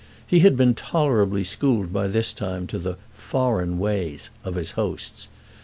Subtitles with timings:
[0.25, 5.27] He had been tolerably schooled by this time to the "foreign ways" of his hosts.